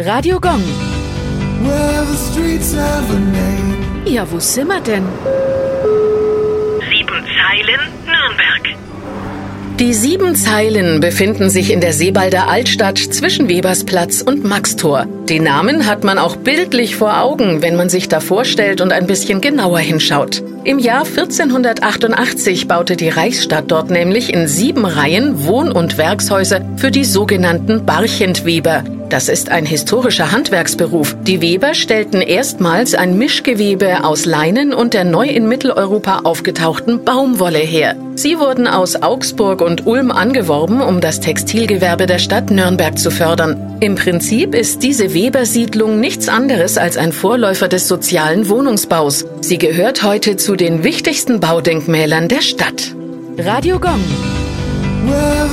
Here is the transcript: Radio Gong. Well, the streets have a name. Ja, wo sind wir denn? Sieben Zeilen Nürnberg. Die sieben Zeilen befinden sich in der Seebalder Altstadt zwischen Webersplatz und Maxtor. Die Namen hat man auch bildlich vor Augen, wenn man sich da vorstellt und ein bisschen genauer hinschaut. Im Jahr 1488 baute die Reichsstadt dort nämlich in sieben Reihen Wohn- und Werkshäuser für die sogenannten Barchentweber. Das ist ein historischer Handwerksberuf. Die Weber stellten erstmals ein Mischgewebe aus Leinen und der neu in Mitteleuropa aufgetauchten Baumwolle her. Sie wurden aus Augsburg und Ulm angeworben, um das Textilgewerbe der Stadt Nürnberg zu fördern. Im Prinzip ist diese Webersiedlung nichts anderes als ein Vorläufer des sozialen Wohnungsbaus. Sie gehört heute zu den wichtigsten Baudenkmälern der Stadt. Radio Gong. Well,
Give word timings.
Radio 0.00 0.38
Gong. 0.38 0.62
Well, 1.64 2.04
the 2.04 2.16
streets 2.16 2.72
have 2.72 3.10
a 3.10 3.18
name. 3.18 4.04
Ja, 4.06 4.30
wo 4.30 4.38
sind 4.38 4.68
wir 4.68 4.80
denn? 4.80 5.02
Sieben 6.88 7.24
Zeilen 7.36 7.80
Nürnberg. 8.06 8.78
Die 9.80 9.92
sieben 9.92 10.36
Zeilen 10.36 11.00
befinden 11.00 11.50
sich 11.50 11.72
in 11.72 11.80
der 11.80 11.92
Seebalder 11.92 12.48
Altstadt 12.48 12.98
zwischen 12.98 13.48
Webersplatz 13.48 14.22
und 14.22 14.44
Maxtor. 14.44 15.06
Die 15.28 15.40
Namen 15.40 15.84
hat 15.86 16.04
man 16.04 16.18
auch 16.18 16.36
bildlich 16.36 16.94
vor 16.94 17.20
Augen, 17.20 17.60
wenn 17.60 17.74
man 17.74 17.88
sich 17.88 18.08
da 18.08 18.20
vorstellt 18.20 18.80
und 18.80 18.92
ein 18.92 19.08
bisschen 19.08 19.40
genauer 19.40 19.80
hinschaut. 19.80 20.44
Im 20.62 20.78
Jahr 20.78 21.06
1488 21.06 22.68
baute 22.68 22.94
die 22.94 23.08
Reichsstadt 23.08 23.64
dort 23.72 23.90
nämlich 23.90 24.32
in 24.32 24.46
sieben 24.46 24.84
Reihen 24.84 25.44
Wohn- 25.44 25.72
und 25.72 25.98
Werkshäuser 25.98 26.60
für 26.76 26.92
die 26.92 27.04
sogenannten 27.04 27.84
Barchentweber. 27.84 28.84
Das 29.08 29.30
ist 29.30 29.50
ein 29.50 29.64
historischer 29.64 30.32
Handwerksberuf. 30.32 31.16
Die 31.22 31.40
Weber 31.40 31.72
stellten 31.72 32.20
erstmals 32.20 32.94
ein 32.94 33.16
Mischgewebe 33.16 34.04
aus 34.04 34.26
Leinen 34.26 34.74
und 34.74 34.92
der 34.92 35.04
neu 35.04 35.26
in 35.26 35.48
Mitteleuropa 35.48 36.20
aufgetauchten 36.24 37.04
Baumwolle 37.04 37.58
her. 37.58 37.96
Sie 38.16 38.38
wurden 38.38 38.66
aus 38.66 38.96
Augsburg 39.02 39.62
und 39.62 39.86
Ulm 39.86 40.10
angeworben, 40.10 40.82
um 40.82 41.00
das 41.00 41.20
Textilgewerbe 41.20 42.04
der 42.06 42.18
Stadt 42.18 42.50
Nürnberg 42.50 42.98
zu 42.98 43.10
fördern. 43.10 43.78
Im 43.80 43.94
Prinzip 43.94 44.54
ist 44.54 44.82
diese 44.82 45.14
Webersiedlung 45.14 46.00
nichts 46.00 46.28
anderes 46.28 46.76
als 46.76 46.98
ein 46.98 47.12
Vorläufer 47.12 47.68
des 47.68 47.88
sozialen 47.88 48.48
Wohnungsbaus. 48.50 49.24
Sie 49.40 49.56
gehört 49.56 50.02
heute 50.02 50.36
zu 50.36 50.54
den 50.54 50.84
wichtigsten 50.84 51.40
Baudenkmälern 51.40 52.28
der 52.28 52.42
Stadt. 52.42 52.94
Radio 53.38 53.78
Gong. 53.78 54.04
Well, 55.06 55.48